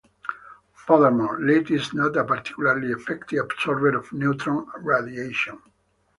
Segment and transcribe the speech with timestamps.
[0.73, 5.61] Furthermore, lead is not a particularly effective absorber of neutron radiation.